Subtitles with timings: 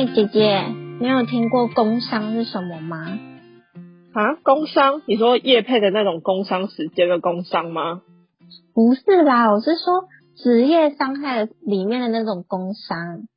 [0.00, 0.64] 哎，姐姐，
[0.98, 3.18] 你有听过工伤是什么吗？
[4.14, 5.02] 啊，工伤？
[5.06, 8.00] 你说叶配的那种工伤时间的工伤吗？
[8.72, 10.08] 不是啦，我是说
[10.38, 13.28] 职业伤害里面的那种工伤，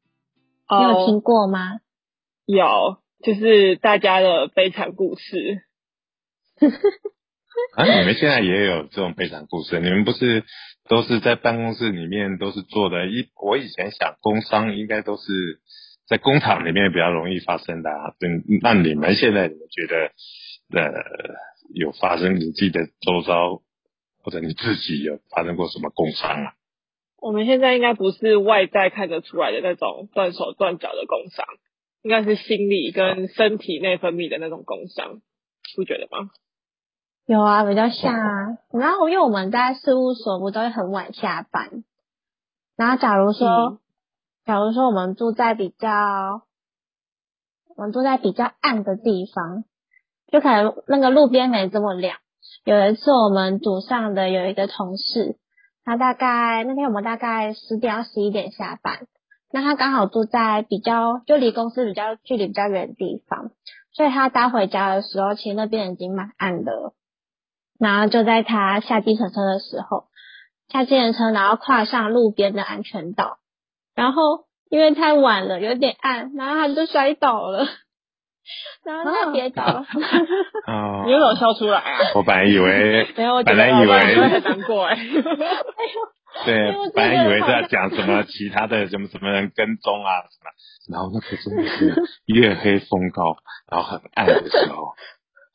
[0.69, 1.81] 你有听过吗？
[2.45, 2.65] 有，
[3.21, 5.63] 就是大家的悲惨故事。
[7.75, 9.81] 啊，你们现在也有这种悲惨故事？
[9.81, 10.45] 你们不是
[10.87, 13.07] 都是在办公室里面都是做的？
[13.07, 15.59] 一我以前想工伤应该都是
[16.07, 18.13] 在工厂里面比较容易发生的啊。
[18.61, 20.11] 那你们现在你们觉得
[20.79, 20.91] 呃
[21.73, 23.61] 有发生你自己的周遭
[24.23, 26.53] 或者你自己有发生过什么工伤啊？
[27.17, 31.45] 我们现在应该不是外在看得出来的那种断手断脚的工伤，
[32.01, 35.21] 应该是心理跟身体内分泌的那种工伤，
[35.75, 36.31] 不觉得吗？
[37.25, 38.57] 有啊，比较像啊。
[38.73, 41.85] 然后因为我们在事务所不都会很晚下班，
[42.75, 43.79] 然后假如说，
[44.45, 46.43] 假如说我们住在比较，
[47.75, 49.63] 我们住在比较暗的地方，
[50.27, 52.17] 就可能那个路边没这么亮。
[52.65, 55.37] 有一次我们组上的有一个同事，
[55.85, 59.07] 他大概那天我们大概十点到十一点下班，
[59.49, 63.51] 那他刚好住在比较就离公司比较距离比较远的地方，
[63.93, 66.93] 所以他搭回家的时候，其实那边已经蛮暗的。
[67.79, 70.07] 然后就在他下计程车的时候，
[70.67, 73.37] 下计程车，然后跨上路边的安全岛，
[73.95, 77.67] 然后因为太晚了，有点暗，然后他就摔倒了，
[78.85, 79.85] 然后他跌倒了。
[80.67, 81.99] 哦， 你有没有笑出来啊？
[82.15, 84.97] 我本来以为， 没有，我本来以为很难过哎。
[86.45, 90.49] 对，本来以为是要讲什么其他的，什么什么人跟踪啊什么，
[90.91, 91.93] 然后那个真的是
[92.25, 93.37] 月黑风高，
[93.69, 94.93] 然后很暗的时候。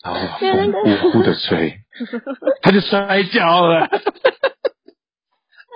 [0.00, 1.81] 然后风呼呼的吹，
[2.62, 3.89] 他就摔跤了。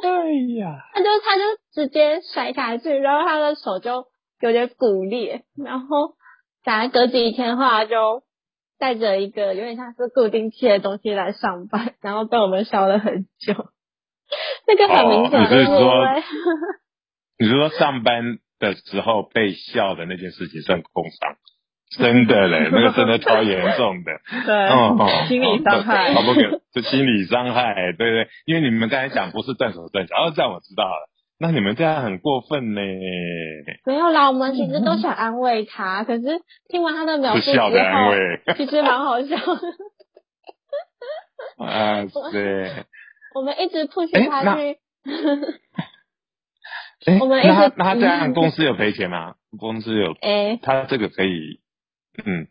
[0.03, 4.07] 哎呀，他就他就直接摔下去，然后他的手就
[4.41, 6.15] 有点骨裂，然后
[6.65, 8.23] 大概隔几天的话，就
[8.79, 13.55] 带着一个有点像是固定器的东西来上班，然后被我们笑了很久。
[14.67, 15.93] 那个很明显是说，
[17.39, 21.37] 你是说上班的时候被笑的那件事情算工伤？
[21.99, 24.13] 真的嘞， 那个真的超严重的，
[24.47, 24.97] 对，哦
[25.29, 26.41] 心理伤害，好不可，
[26.75, 31.09] 是心理伤害，对对，因为你们刚才讲不是断手断脚，哦，这样我知道了，
[31.39, 32.81] 那你们这样很过分呢。
[33.85, 37.71] 没有啦，我们其实都想安慰他，可是听完他的描述之后，
[38.57, 39.43] 其实蛮好笑的。
[41.59, 42.71] 啊，对。
[43.35, 44.79] 我们一直 push 他去。
[47.21, 49.35] 我们那那这样公司有赔钱吗？
[49.59, 51.61] 公司有，哎，他这个可以。
[52.25, 52.49] 嗯，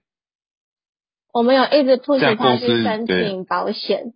[1.33, 4.13] 我们有一直 push 他去申请保险，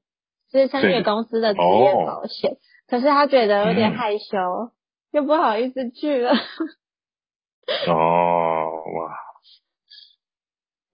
[0.52, 2.58] 是申请公司的职业保险。
[2.88, 4.72] 可是他觉得有点害羞，
[5.12, 6.32] 又不好意思去了。
[7.88, 7.96] 哦，
[8.98, 9.18] 哇，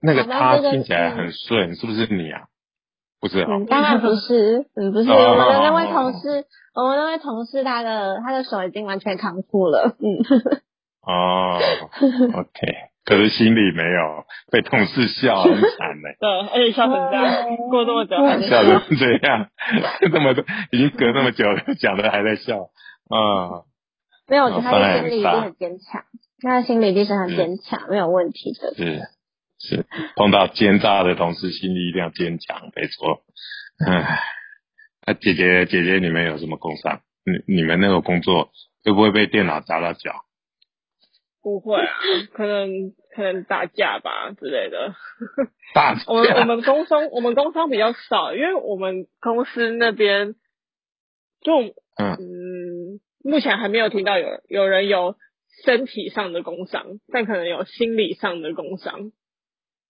[0.01, 2.47] 那个他听起来很顺，是不是你啊？
[3.19, 10.17] 不是，当然不是，嗯，不是我们的那位同事，我们那位同事他的他的手已经完全康复了，嗯。
[11.01, 11.59] 哦
[12.33, 12.90] ，OK。
[13.03, 15.61] 可是心里没有被同事笑很惨
[16.01, 16.09] 呢。
[16.19, 19.49] 对，而且笑成这样，过这么久还，笑成这样，
[20.11, 22.57] 这么多已经隔那么久了，讲的还在笑
[23.09, 23.65] 啊。
[24.27, 26.03] 没有，他的心理一定很坚强，
[26.41, 28.73] 他的心理一定是很坚强，没有问题的。
[28.75, 29.01] 是
[29.59, 29.85] 是，
[30.15, 33.23] 碰到奸诈的同事，心理一定要坚强，没错。
[33.85, 34.19] 唉，
[35.05, 37.01] 那姐姐姐姐，你们有什么工伤？
[37.25, 38.51] 你你们那个工作
[38.83, 40.11] 会不会被电脑砸到脚？
[41.41, 41.87] 不会啊，
[42.33, 44.93] 可能可能打架吧之类的。
[45.73, 46.03] 打架。
[46.07, 50.35] 我们我们工商我们工商比较少，因为我们公司那边
[51.41, 51.51] 就
[51.97, 55.15] 嗯，目前还没有听到有有人有
[55.65, 59.11] 身体上的工伤，但可能有心理上的工伤。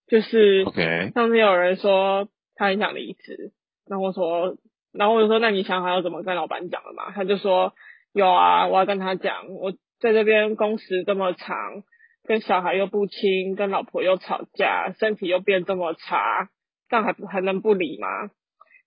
[0.07, 3.51] 就是 OK，上次有人说他很想离职，
[3.87, 4.57] 然后说，
[4.93, 7.11] 然后我就说那你想好要怎么跟老板讲了嘛？
[7.15, 7.73] 他就说
[8.13, 9.73] 有啊，我要跟他讲我。
[10.01, 11.83] 在这边工时这么长，
[12.27, 16.49] 跟小孩又不亲，跟老婆又吵架，身体又变这么差，
[16.89, 18.07] 这样还还能不理吗？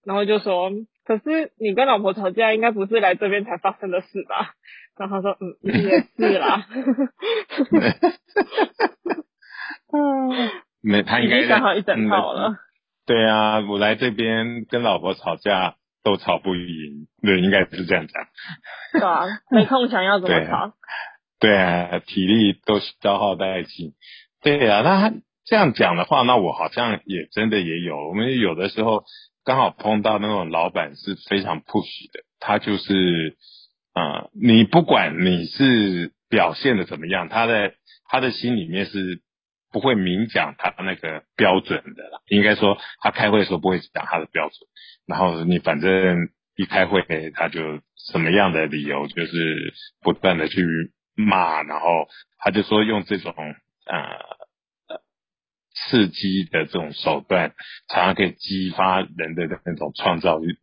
[0.04, 0.70] 然后就说，
[1.06, 4.54] 可是你跟老婆吵架，应该不是来这边才发生的事吧？
[4.98, 6.66] 然后他说，嗯，也是 啦。
[9.92, 10.50] 嗯，
[10.82, 12.56] 没，他应该想好一整套了。
[13.06, 15.76] 对啊，我来这边跟老婆吵架。
[16.04, 18.26] 都吵不赢，对，应该是这样讲。
[18.92, 20.74] 对啊，没空想要怎么吵？
[21.40, 23.94] 对啊，体力都消耗殆尽。
[24.42, 25.12] 对啊，那
[25.44, 28.08] 这样讲的话，那我好像也真的也有。
[28.08, 29.04] 我们有的时候
[29.44, 33.36] 刚好碰到那种老板是非常 push 的，他就是
[33.94, 37.72] 啊，你不管你是表现的怎么样，他的
[38.08, 39.20] 他的心里面是
[39.72, 42.20] 不会明讲他那个标准的啦。
[42.28, 44.68] 应该说他开会的时候不会讲他的标准，
[45.06, 47.02] 然后你反正一开会
[47.34, 50.64] 他就什么样的理由就是不断的去
[51.14, 52.08] 骂，然后
[52.38, 53.34] 他就说用这种
[53.86, 54.44] 呃。
[55.76, 57.52] 刺激的这种手段，
[57.88, 60.56] 常常可以激发人的那种创造力，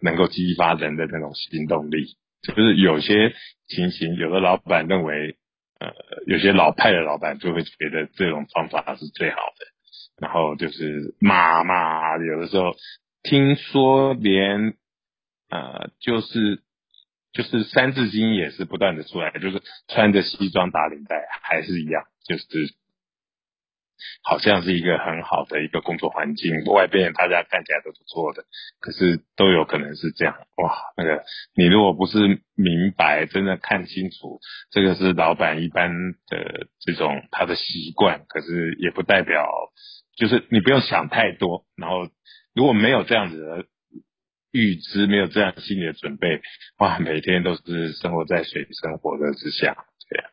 [0.00, 2.16] 能够激发人的那种行动力。
[2.42, 3.34] 就是有些
[3.66, 5.36] 情形，有的老板认为，
[5.80, 5.92] 呃，
[6.28, 9.66] 有些老派的老板就会觉得这种方法是最好的。
[10.20, 12.72] 然后就是骂骂，有的时候
[13.28, 14.74] 听说连
[15.50, 16.62] 呃，就是
[17.32, 22.44] 就是三字经也是不断的出来，就是穿着西装打领带还是一样，就是。
[24.22, 28.44] 好像是一个很好的一个工作环境，外边大家看起来都不错的，
[28.78, 30.76] 可是都有可能是这样哇。
[30.98, 31.24] 那个
[31.54, 32.18] 你如果不是
[32.54, 34.38] 明白，真的看清楚，
[34.70, 35.90] 这个是老板一般
[36.28, 39.48] 的这种他的习惯，可是也不代表
[40.14, 41.64] 就是你不用想太多。
[41.74, 42.06] 然后
[42.56, 43.66] 如果没有这样子的
[44.50, 46.40] 预知，没有这样心理的准备，
[46.78, 50.30] 哇，每天都是生活在水深火热之下，这样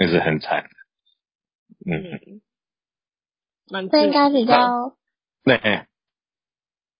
[0.00, 0.70] 那是很惨的，
[1.92, 2.40] 嗯。
[3.90, 4.96] 这应该比较，
[5.44, 5.86] 对，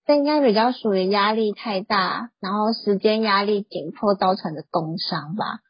[0.05, 5.61] 这应该比较属于压力太大，然后时间压力紧迫造成的工伤吧。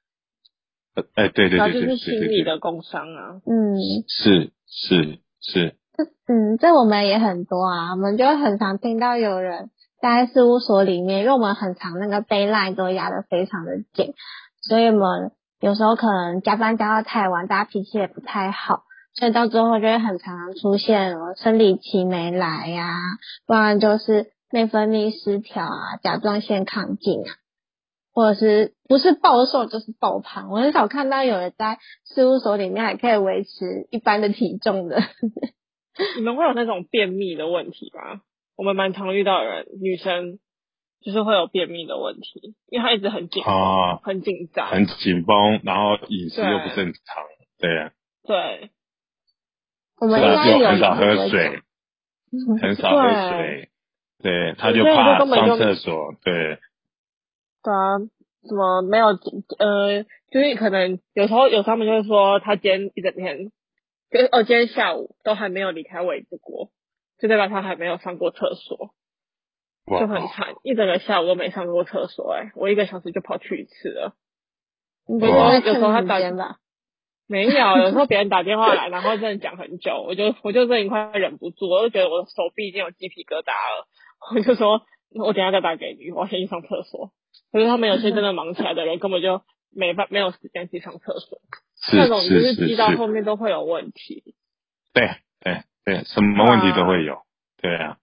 [1.15, 3.41] 哎，对对对对对就是心理的工伤啊。
[3.47, 3.77] 嗯，
[4.09, 5.77] 是是是。
[6.29, 9.71] 嗯，这我们也很多啊，我们就很常听到有人
[10.01, 14.15] 在事务所里面，因为我们很常那个 d a y l i n e 都压得非常的紧，
[14.61, 18.83] 所以我们有时候可能加班加到太晚，大家脾气也不太好。
[19.19, 22.99] 所以到最后就会很常常出现生理期没来呀，
[23.47, 27.33] 不然就是内分泌失调啊，甲状腺亢进啊，
[28.13, 30.51] 或者是不是暴瘦就是暴胖。
[30.51, 35.01] 我很少看到有人在事务所里面还可以维持一般的体重的。
[36.17, 38.21] 你们会有那种便秘的问题吗？
[38.57, 40.39] 我们蛮常遇到人，女生
[41.03, 47.25] 就是会有便秘的问题，因为她一直很紧啊，很紧张，很紧绷，然后饮食又不正常，
[47.59, 47.93] 对呀，
[48.27, 48.71] 对。
[49.99, 51.63] 我们应该有很少喝水，
[52.61, 53.71] 很少喝水，
[54.23, 56.59] 对，他就怕上厕所，对。
[57.63, 57.99] 对啊，
[58.47, 59.07] 什么没有？
[59.59, 63.51] 呃，就是可能有时候有他们就会说，他今天一整天，
[64.11, 66.71] 就哦，今天下午都还没有离开位置过，
[67.19, 68.95] 就代表他还没有上过厕所，
[69.87, 74.15] 就很惨，一整个下午都没上过厕所，哎，我一个小时就跑去一次了。
[75.09, 76.59] 你有时候他打吧。
[77.29, 83.89] 没有，有时候别人打电话来，然后真的讲很久，我就我就这一块忍不住，我就觉得我的手臂已经有鸡皮疙瘩了，
[84.33, 87.11] 我就说，我等下再打给你，我先去上厕所。
[87.51, 89.43] 可是他们有些真的忙起来的人，根本就
[89.75, 91.41] 没办没有时间去上厕所，
[91.93, 94.35] 那种就是积到后面都会有问题。
[94.93, 95.09] 对
[95.41, 97.23] 对对，什么问题都会有，
[97.61, 97.99] 对啊。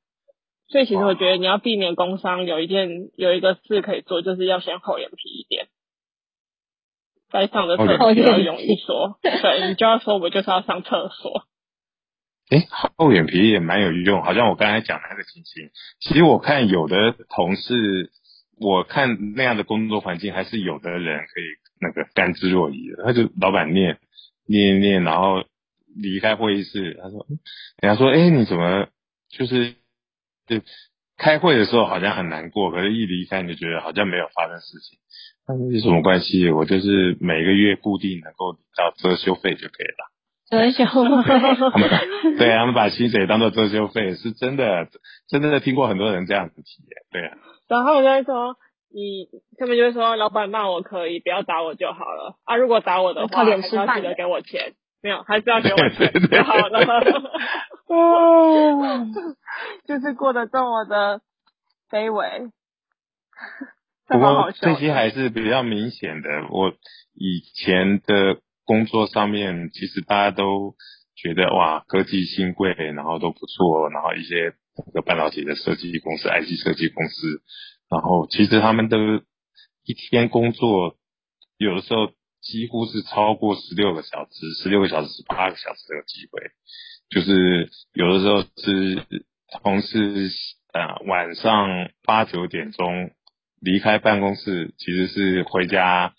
[0.68, 5.68] 所以其实我觉得你要避免工伤，有一件有一个事可以做，就是要先厚脸皮一点。
[7.30, 11.48] 该上的厕所要容易说，对你就要说，我就是要上厕所。
[12.50, 15.70] 哎，厚脸皮也蛮有用，好像我刚才讲的那个情形，
[16.00, 18.12] 其实我看有的同事，
[18.60, 21.46] 我看那样的工作环境，还是有的人可以
[21.84, 23.04] 那个甘之若饴的。
[23.04, 24.00] 他就老板念
[24.48, 25.44] 念念，然后
[25.96, 27.28] 离开会议室，他说，
[27.82, 28.88] 人家说，哎，你怎么
[29.30, 29.76] 就是
[30.48, 30.62] 就
[31.18, 34.98] 开会的时候好像很难过，可是一离开你就觉得好像没有发生事情。
[35.46, 36.50] 那有什么关系？
[36.50, 40.10] 我就是每个月固定能够到遮羞费就可以了。
[40.50, 40.86] 遮羞
[41.24, 42.38] 费？
[42.38, 44.88] 对，他们把薪水当做遮羞费，是真的，
[45.28, 47.04] 真的听过很多人这样子体验。
[47.12, 47.38] 对啊。
[47.68, 48.56] 然后我就会说，
[48.94, 52.56] 你他们就会说，老板骂我可以，不要打我就好了啊。
[52.56, 54.74] 如果打我的话，还是要记得给我钱。
[55.02, 56.80] 没有，还是要给我钱 就好了。
[57.88, 59.06] 哦，
[59.86, 61.22] 就是过得这么的
[61.90, 62.50] 卑微。
[64.08, 66.30] 不过这些还是比较明显的。
[66.52, 66.72] 我
[67.16, 70.76] 以前的工作上面，其实大家都
[71.16, 74.54] 觉得哇，科技新贵，然后都不错，然后一些
[74.86, 77.42] 这个半导体的设计公司、IC 设计公司，
[77.94, 78.98] 然后其实他们都
[79.86, 80.96] 一天工作，
[81.58, 82.08] 有的时候
[82.42, 86.42] 几乎是超过十六个小时，十六个小时、十八个小时的机会，
[87.10, 89.26] 就是有的时候是
[89.62, 90.32] 同事
[90.74, 93.12] 呃晚上八九点钟。
[93.66, 96.14] 离开办公室其实是回家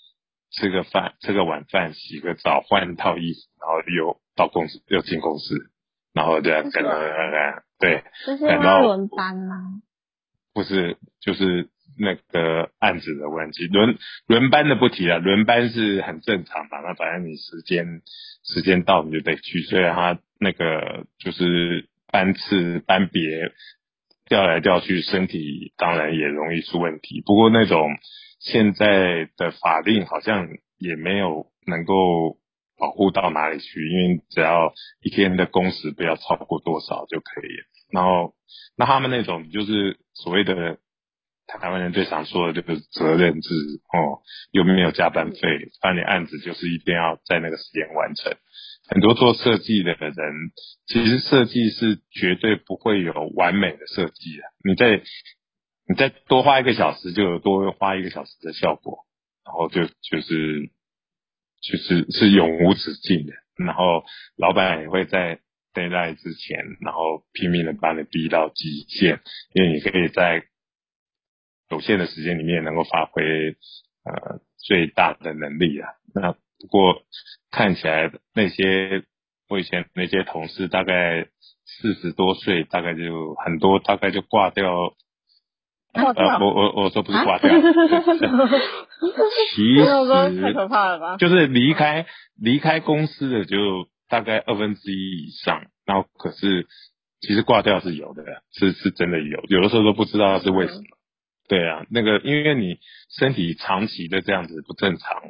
[0.51, 5.55] 吃个饭，吃个晚饭，洗个澡，换套衣服，然后又到公司，又进公司，
[6.15, 6.91] 然后这样可能
[7.79, 9.83] 对，这是要轮班吗？
[10.55, 11.69] 不是，就是
[11.99, 18.03] 那个案子的问题，轮轮班的不提了，轮班是很正常嘛，那反正你时间
[18.45, 23.53] 时间到你就得去，所以他那个就是班次班别
[24.27, 27.21] 调来调去，身体当然也容易出问题。
[27.27, 27.91] 不过那种
[28.39, 32.39] 现在的法令好像也没有能够
[32.79, 37.74] 保护到哪里去，因为只要一天的工时不要超过多少就可以了。
[37.95, 38.35] 然后
[38.77, 40.79] 那他们那种就是所谓的。
[41.47, 43.55] 台湾人最常说的就是责任制
[43.93, 45.39] 哦，又没有加班费，
[45.83, 48.35] 办点案子就是一定要在那个时间完成。
[48.89, 50.15] 很多做设计的人，
[50.87, 54.43] 其实设计是绝对不会有完美的设计的。
[54.65, 55.03] 你再
[55.87, 59.05] 你再多花一个小时，就有多花一个小时的效果，
[59.45, 60.71] 然后就就是
[61.61, 63.35] 就是是永无止境的。
[63.63, 64.03] 然后
[64.39, 65.41] 老板也会在
[65.75, 69.21] deadline 之前，然后拼命的把你逼到极限，
[69.53, 70.45] 因为你可以在。
[71.71, 73.23] 有限的时间里面能够发挥
[74.05, 77.03] 呃最大的能力啊，那不过
[77.51, 79.03] 看起来那些
[79.49, 81.27] 我以前那些同事大概
[81.65, 84.95] 四十多岁，大概就很多大概就挂掉。
[85.95, 86.39] 挂掉？
[86.39, 87.51] 我我我说不是挂掉，
[89.57, 89.85] 其实
[90.43, 91.17] 太可怕了吧？
[91.17, 92.07] 就是离开
[92.39, 96.67] 离开公司的就大概二分之一以上，然后可是
[97.21, 100.83] 其实挂掉是有的，是是真的有，有的时候都不知道是为什么。
[101.49, 102.79] 对啊，那个因为你
[103.11, 105.23] 身体长期的这样子不正常，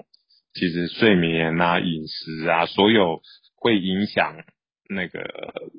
[0.53, 3.21] 其实睡眠啊、饮食啊，所有
[3.57, 4.37] 会影响
[4.89, 5.71] 那个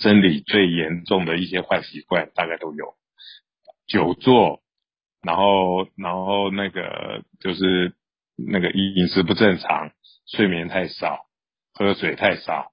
[0.00, 2.94] 生理最严重的一些坏习惯，大概都有。
[3.86, 4.62] 久坐，
[5.22, 7.94] 然后然后那个就是
[8.36, 9.92] 那个饮食不正常，
[10.26, 11.26] 睡眠太少，
[11.74, 12.72] 喝水太少，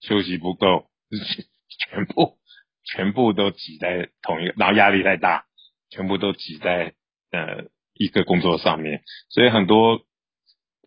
[0.00, 0.90] 休息不够，
[1.90, 2.38] 全部
[2.84, 5.46] 全部都挤在同一个，然后压力太大。
[5.90, 6.94] 全部都挤在
[7.30, 10.00] 呃一个工作上面，所以很多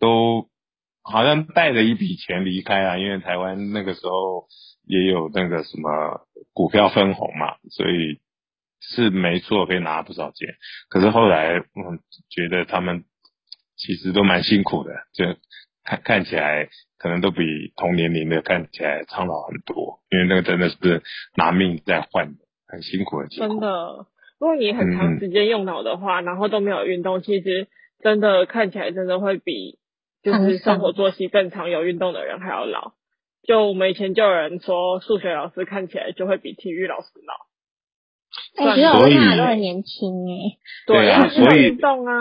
[0.02, 0.50] 都
[1.02, 4.48] 好像带着一笔钱离开啊，因为台湾那个时候
[4.84, 8.20] 也有那个什么股票分红嘛，所以
[8.82, 10.58] 是没错，可以拿不少钱。
[10.90, 13.06] 可是后来嗯，觉得他们
[13.78, 15.24] 其实都蛮辛苦的，就
[15.88, 16.68] 看看起来
[16.98, 21.02] 可能都比同年龄的看起来苍老很多，因为那个真的是
[21.36, 23.30] 拿命在换的，很辛苦的。
[23.30, 24.06] 真的。
[24.40, 27.68] 如果你很长时间用脑的话，然后都没有运动，其实
[28.04, 29.80] 真的看起来真的会比
[30.22, 32.92] 就是生活作息正常有运动的人还要老。
[33.44, 37.48] 就我们以前就有人说，数学老师看起来就会比体育老师老。
[38.62, 40.58] 哎，其实我都很年轻哎。
[40.86, 42.14] 对啊，所以运动啊。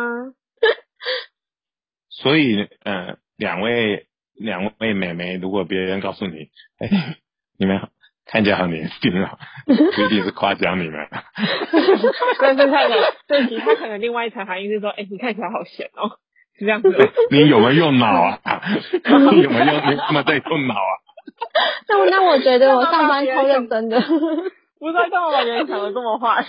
[2.09, 7.17] 所以，呃，两位两位美眉，如果别人告诉你，哎，
[7.59, 7.89] 你们。
[8.29, 10.99] 看起来很年轻啊，不一定是夸奖你们。
[12.43, 12.97] 但是他的
[13.29, 16.19] 对其他可能另外一层含义是说，哎，你看起来好闲哦，
[16.59, 16.89] 是这样子。
[17.31, 18.41] 你有没有用脑啊？
[19.33, 19.93] 你有没有用？
[19.93, 20.93] 你他妈在用脑啊？
[21.87, 24.01] 那那我觉得我上班超认真的。
[24.01, 26.45] 不知道干嘛把别人讲的这么坏。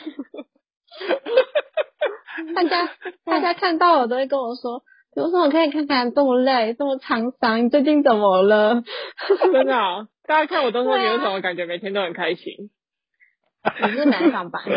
[2.55, 2.89] 大家
[3.23, 4.81] 大家看到我都会跟我说。
[5.17, 8.83] 有时候我可以看看这么累，这么沧桑，你最近怎么了？
[9.51, 12.69] 真的，大家看我都说你为什么感觉每天都很开心？
[13.81, 14.61] 你是在上班？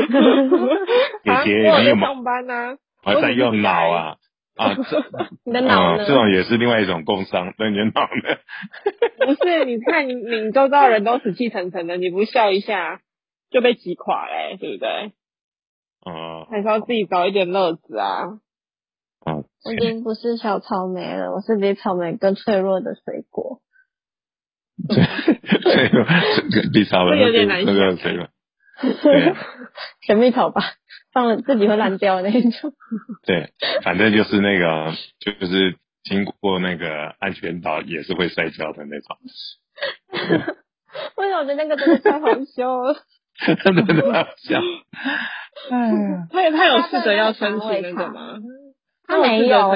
[1.24, 2.78] 姐姐，你有没上班呢？
[3.04, 4.16] 我在用脑啊
[4.56, 4.74] 啊！
[5.44, 6.06] 你的脑呢？
[6.06, 8.38] 这种也是另外一种工伤，那你的脑呢？
[9.26, 13.02] 不是，你看你你周遭人都死气沉沉的，你不笑一下
[13.50, 15.12] 就被击垮嘞，对不对？
[16.10, 16.46] 哦。
[16.50, 18.40] 还是要自己找一点乐子啊。
[19.64, 23.60] 我已经不是小草莓了，我是比草莓更脆弱的水果。
[24.88, 26.06] 脆弱，
[26.72, 28.28] 比草莓有点难那个脆弱。
[28.80, 29.34] 对，
[30.00, 30.62] 甜蜜草吧，
[31.12, 32.72] 放了自己会烂掉那种。
[33.26, 33.52] 对，
[33.82, 39.18] 反正就是那个，就是经过那个安全岛也是会摔跤的那种。
[41.16, 42.26] 为什么我觉得那个真的太好
[42.56, 42.96] 笑了？
[43.62, 44.60] 真的很好笑。
[45.70, 48.38] 嗯，他他有试着要申请那个吗？
[49.10, 49.68] 他没有，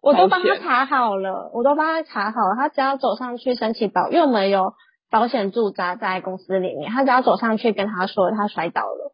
[0.00, 2.54] 我都帮他查好了，我都帮他查好了。
[2.56, 4.74] 他只要走上去申请保，因为我们有
[5.10, 9.12] 保险驻扎在公司里面，他只要走上去跟他说他摔倒了，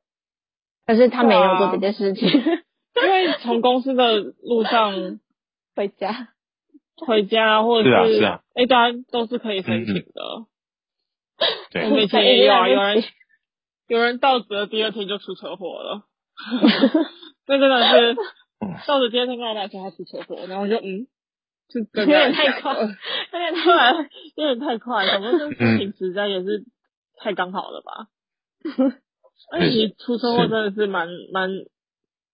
[0.86, 2.28] 可是他没有做这件事情，
[3.02, 5.18] 因为从公司的路上
[5.74, 6.28] 回家，
[7.06, 10.46] 回家或者是啊，A 端都是可以申请的。
[11.70, 13.02] 对，我们以前也有啊，有人
[13.88, 16.02] 有人到职的第二天就出车祸了，
[17.48, 18.16] 那真的是。
[18.86, 21.06] 到了第二天跟我爸说他出车祸，然后我就嗯，
[21.68, 23.92] 就 有点太快，有点太
[24.36, 26.64] 有点太快，可能这事情实在也是
[27.18, 28.08] 太刚好了吧。
[29.52, 31.50] 而且出车祸真的是蛮蛮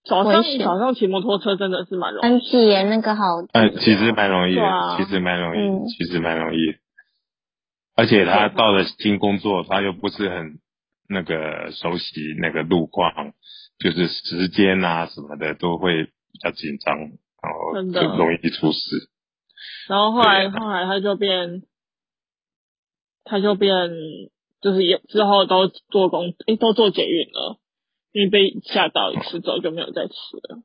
[0.05, 3.43] 早上早上骑摩托车真的是蛮容易，很挤，那个好。
[3.43, 4.97] 挤呃，其实蛮容易的，啊。
[4.97, 5.87] 其实蛮容易，嗯。
[5.89, 6.59] 其实蛮容易。
[7.95, 10.59] 而且他到了新工作，他又不是很
[11.09, 13.13] 那个熟悉那个路况，
[13.83, 19.09] 就是时间啊什么的都会比较紧张，然后真的就容易出事。
[19.89, 21.63] 然后后来后来他就变，
[23.25, 23.91] 他就变
[24.61, 27.59] 就是有之后都做工，诶都做捷运了，
[28.13, 30.13] 因为被吓到一次之后就没有再骑
[30.43, 30.63] 了。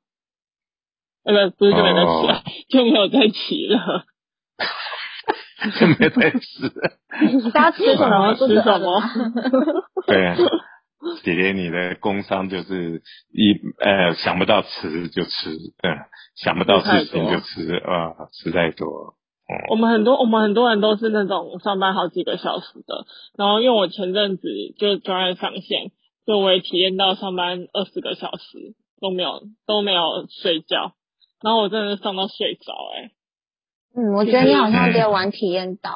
[1.23, 4.05] 呃，不，不是就没有再骑了，哦 就没有再骑了。
[5.79, 6.69] 就没再吃。
[7.41, 9.09] 不知道吃什么，吃什么吗？
[10.05, 10.35] 对啊，
[11.23, 13.01] 姐姐你的工伤就是
[13.31, 15.51] 一呃想不到吃就吃，
[15.83, 15.97] 嗯，
[16.35, 19.15] 想不到事情就吃啊，吃太多。
[19.69, 23.05] 我们很多我们很多人都是那种上班好几个小时的，
[23.37, 25.91] 然后因为我前阵子就专案上线，
[26.25, 30.93] 所以我也体验到上班二十个小时都没有都没有睡觉，
[31.41, 33.11] 然后我真的是上到睡着哎、
[33.95, 35.91] 嗯，我觉得你好像比我晚体验到。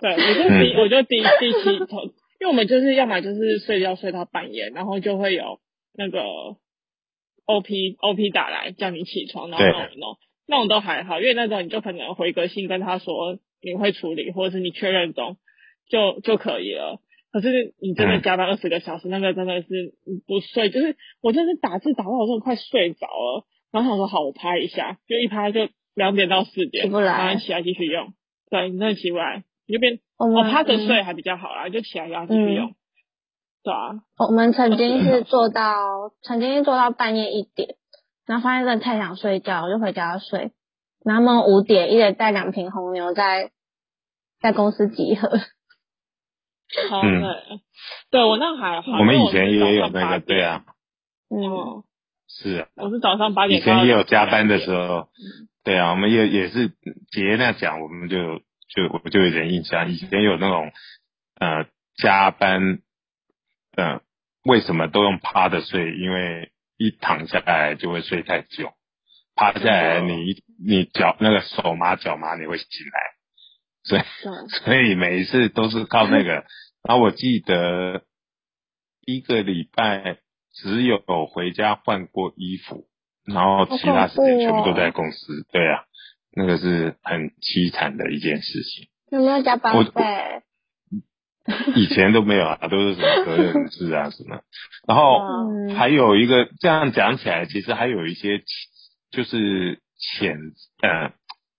[0.00, 2.10] 对，我就第我就第第七从，
[2.44, 5.60] 因为我们就是要么就是睡觉睡到半夜，然后就会有
[5.94, 6.20] 那个
[7.46, 9.72] O P O P 打来叫你起床，然后对。
[9.72, 15.38] 弄一弄，那种都还好，因为那种你就可能回个信跟他说你会处理，或者是你确认中
[15.88, 17.00] 就就可以了。
[17.32, 18.20] 可是你真的嗯。
[18.20, 28.12] 加班二十个小时，那个真的是你不睡，就是我真的是打字打到我真的快睡着了，然后想说好我拍一下，就一拍就两点到四点，起不来然后起来继续用，
[28.50, 32.74] 对你真的起不来，你就变我们哦，趴着嗯睡还比较好啦，就起来然后继续用。
[33.62, 37.76] 对啊，我们曾经是做到，曾经是做到半夜一点，
[38.26, 40.52] 然后发现真的太想睡觉，我就回家睡。
[41.04, 43.50] 然后他们五点一人带两瓶红牛在
[44.40, 45.28] 在公司集合，
[46.90, 47.22] 好嗯
[48.10, 48.92] 对，我那还好。
[48.98, 50.64] 我们以前也有是早上8那个，对啊，
[51.30, 51.84] 嗯，嗯，
[52.28, 53.62] 是啊，我是早上八点以。
[53.64, 54.86] 前也有加班的时候。
[54.86, 55.08] 候，
[55.62, 56.68] 对啊，我们也也是
[57.10, 58.16] 姐那讲，我们就
[58.68, 60.72] 就我就有点印象，以前有那种
[61.38, 62.78] 呃加班，
[63.76, 64.00] 呃
[64.44, 65.96] 为什么都用趴着睡？
[65.96, 68.72] 因为一躺下来就会睡太久，
[69.34, 73.00] 趴下来你你脚那个手麻脚麻你会醒来，
[73.84, 74.02] 所以，
[74.64, 76.44] 所以每一次都是靠那个。
[76.82, 78.02] 然后我记得
[79.06, 80.18] 一个礼拜
[80.52, 82.86] 只有回家换过衣服，
[83.24, 85.46] 然后其他时间全部都在公司。
[85.50, 85.84] 对啊，
[86.36, 88.88] 那个是很凄惨的一件事情。
[89.10, 90.42] 有没有加班费？
[91.76, 94.40] 以前都没有啊，都是什么责任制啊什么。
[94.88, 98.42] 然后嗯还有一个这样讲起来，其实还有一些
[99.10, 100.38] 就是潜
[100.82, 101.12] 呃，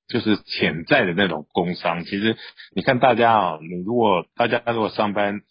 [0.08, 2.04] 就是潜在的那种工伤。
[2.04, 2.36] 其实
[2.76, 5.42] 你看大家啊，你如果大家如果上班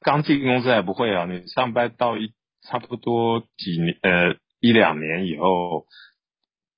[0.00, 5.86] 刚进公司还不会啊，你上班到一差不多几年呃一两年以后，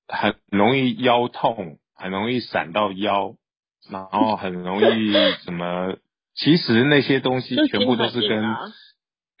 [0.07, 3.35] 很容易腰痛，很容易闪到腰，
[3.89, 5.11] 然后很容易
[5.43, 5.97] 什么。
[6.35, 8.43] 其实那些东西全部都是跟、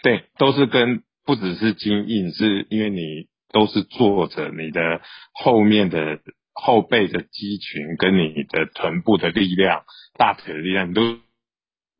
[0.03, 5.01] 对，都是跟不只是筋硬，是因为你都是坐着，你的
[5.33, 6.19] 后面的
[6.53, 9.85] 后背的肌群跟你的臀部的力量、
[10.17, 11.15] 大腿的力量，你都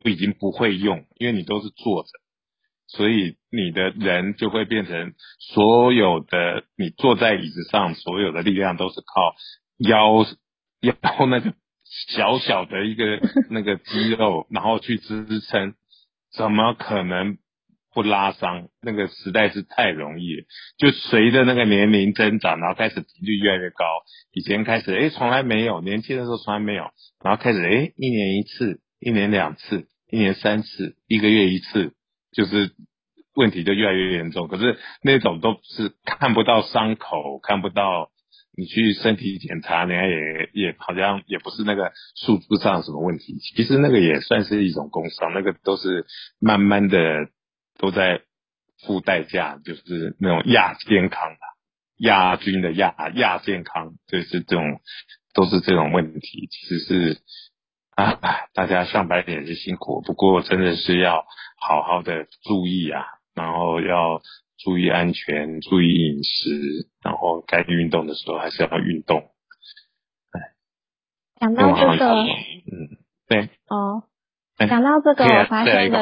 [0.03, 2.09] 都已经不会用，因为你都是坐着，
[2.95, 9.35] 所以你的人就会变成所有的你坐在椅子上，所有的力量都是靠
[9.79, 10.25] 腰
[10.81, 11.53] 腰那个
[12.07, 15.73] 小小的一个 那个肌肉，然后去支撑，
[16.35, 17.37] 怎么可能
[17.95, 18.69] 不拉伤？
[18.81, 20.43] 那个实在是太容易了。
[20.77, 23.85] 就随着那个年龄增长，然后开始频率越来越高。
[24.33, 26.91] 以前开始诶从来没有，年轻的时候从来没有，
[27.23, 31.93] 然后开始诶一年一次，一年两次，一年三次，一个月一次，
[32.33, 32.71] 就是
[33.35, 34.47] 问题就越来越严重。
[34.47, 38.09] 可是那种都是看不到伤口，看不到。
[38.55, 46.05] 你去身体检查，人家也也好像也不是那个数字上什么问题，其实那个也算是一种工伤，那个都是
[46.39, 46.99] 慢慢的
[47.79, 48.21] 都在
[48.85, 51.45] 付代价，就是那种亚健康啊，
[51.97, 54.81] 亚军的亚亚健康，就是这种
[55.33, 57.17] 都是这种问题，其实是
[57.95, 58.19] 啊，
[58.53, 61.25] 大家上班也是辛苦，不过真的是要
[61.57, 64.21] 好好的注意啊，然后要。
[64.59, 69.29] 注意安全，注意饮食，然后该运动的时候还是要运动。
[71.37, 74.03] 讲到这个，嗯，对，哦，
[74.55, 75.97] 哎讲到这个，我发现一个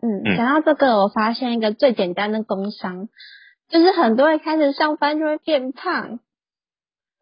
[0.00, 3.10] 嗯，嗯讲到这个，我发现一个最简单的工伤，
[3.68, 6.20] 就是很多人开始上班就会变胖，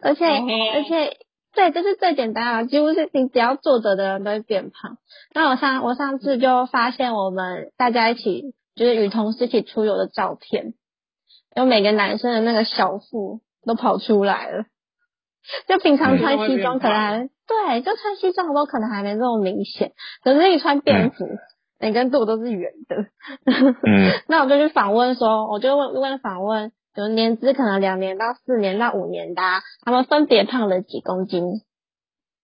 [0.00, 1.16] 而且、而且
[1.57, 4.99] 对，这是最简单啊，几乎是你只要坐着的人都会变胖。
[5.35, 10.75] 那我上我上次就发现我们大家一起就是与同事一起出游的照片，
[11.55, 14.64] 有每个男生的那个小腹都跑出来了。
[15.66, 19.92] 就平常穿西装可能还对，就穿西装的时候可能还没这么明显，
[20.23, 21.25] 可是你穿便服，
[21.79, 22.97] 每根肚都是圆的。
[23.83, 29.42] 嗯， 那我就去访问说，我就问问访问，就年资可能两年到四年到五年的，
[29.85, 31.42] 他们分别胖了几公斤。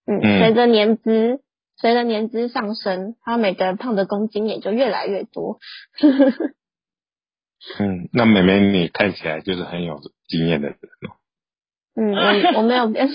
[0.06, 1.40] 嗯，随着年资，
[1.76, 5.58] 随着年资上升，他每个人胖的公斤也就越来越多。
[7.78, 11.16] 嗯，那妹妹你看起来就是很有经验的人哦。
[11.94, 13.08] 嗯，我我没有变。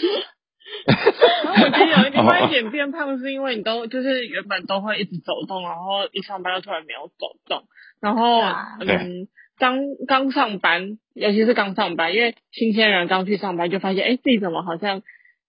[0.86, 0.97] 然
[1.56, 7.67] 后我觉得有一点变胖，是因为你都就是原本都会一直走动，然后一上班就突然没有走动，
[8.00, 8.39] 然后
[8.80, 15.02] 嗯，刚刚上班，尤其是刚上班，因为新鲜人刚去上班就发现，哎，自己怎么好像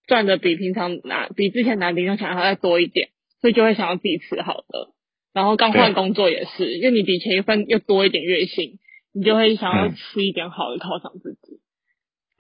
[0.07, 3.09] 赚的比平常拿比之前拿零用钱还要再多一点，
[3.41, 4.93] 所以就会想要自己吃好的。
[5.35, 8.79] 然后刚换工作也是，因为你比前一份又多一点月薪，
[9.13, 11.61] 你就会想要吃一点好的犒赏自己。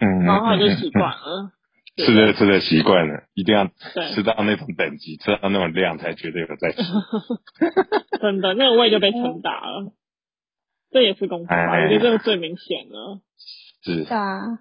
[0.00, 1.52] 嗯，然后就习惯了，
[1.98, 3.66] 吃的吃的习惯了，一定要
[4.14, 6.82] 吃到那种等级，吃到那种量才觉得有在吃。
[8.20, 9.92] 真的，那个胃就被撑大了，
[10.90, 11.82] 这也是功夫吧？
[11.82, 13.20] 我觉得这个最明显了。
[13.82, 14.58] 是啊，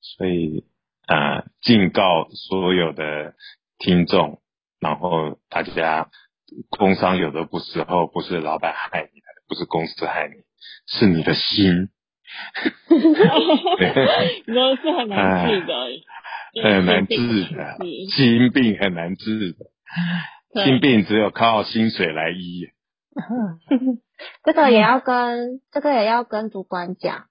[0.00, 0.64] 所以
[1.06, 3.34] 啊，警告所有的
[3.78, 4.40] 听众，
[4.80, 6.08] 然后大家，
[6.70, 10.34] 工伤有的不时候不是老板害你的，不是公司害你，
[10.86, 11.88] 是你的心。
[12.90, 15.74] 你说是很难治的，
[16.62, 17.16] 很难治
[17.54, 17.78] 的，
[18.14, 22.68] 心病很难治的，心病只有靠薪水来医。
[24.44, 27.26] 这个也要跟这个也要跟主管讲。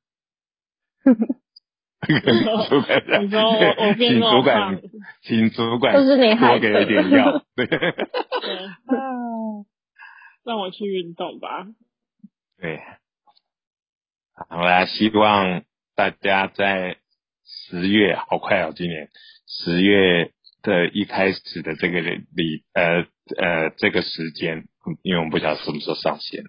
[1.04, 4.82] 主管讲，你说我 我请主管，
[5.22, 7.44] 请主管就是你多给点药。
[7.56, 7.66] 对，
[10.44, 11.66] 让我去运动吧。
[12.60, 12.80] 对。
[14.50, 15.64] 好啦，希望
[15.96, 16.98] 大家在
[17.44, 19.10] 十月，好快哦，今年
[19.48, 24.68] 十月的一开始的这个礼，呃呃，这个时间，
[25.02, 26.44] 因为我们不晓得什么时候上线，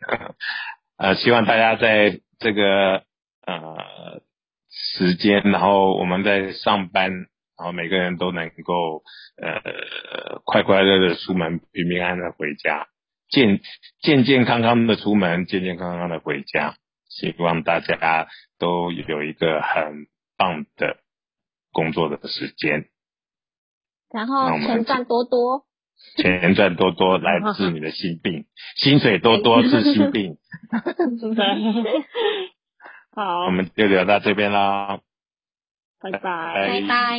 [0.96, 3.04] 呃，希望大家在这个
[3.46, 4.20] 呃
[4.70, 9.02] 时间，然后我们在上班，然后每个人都能够
[9.36, 12.86] 呃快快乐乐出门，平平安安的回家，
[13.28, 13.60] 健
[14.00, 16.76] 健健康康的出门，健健康康的回家。
[17.10, 20.98] 希望大家都有一个很棒的
[21.72, 22.90] 工作的时间，
[24.12, 25.64] 然后钱赚多多，
[26.16, 28.44] 钱赚多多来治你的心病，
[28.76, 30.36] 薪水多多治心病。
[33.14, 35.00] 好，我们就聊到这边啦，
[36.00, 37.18] 拜拜，拜拜。